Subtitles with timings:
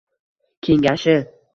[0.63, 1.17] Kengashi